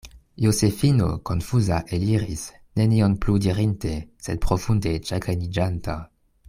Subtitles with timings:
[0.43, 2.47] Josefino konfuza eliris,
[2.81, 3.95] nenion plu dirinte,
[4.29, 6.05] sed profunde ĉagreniĝanta.